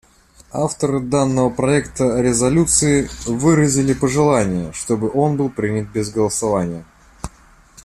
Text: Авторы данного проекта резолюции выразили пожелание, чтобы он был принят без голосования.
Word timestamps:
Авторы 0.51 0.99
данного 0.99 1.51
проекта 1.51 2.19
резолюции 2.23 3.07
выразили 3.27 3.93
пожелание, 3.93 4.73
чтобы 4.73 5.11
он 5.13 5.37
был 5.37 5.51
принят 5.51 5.89
без 5.89 6.09
голосования. 6.09 6.83